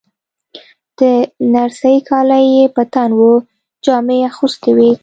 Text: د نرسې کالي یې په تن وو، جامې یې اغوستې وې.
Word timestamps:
د 0.97 0.99
نرسې 1.53 1.95
کالي 2.07 2.43
یې 2.55 2.65
په 2.75 2.83
تن 2.93 3.09
وو، 3.19 3.33
جامې 3.85 4.17
یې 4.21 4.25
اغوستې 4.31 4.71
وې. 4.77 4.91